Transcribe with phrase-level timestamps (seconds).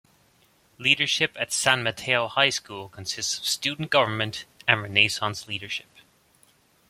[0.79, 5.85] Leadership at San Mateo High School consists of Student Government and Renaissance Leadership.